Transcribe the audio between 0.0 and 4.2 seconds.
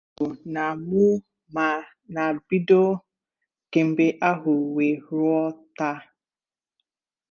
Ọ bụrụ na mụ ma na bido kemgbe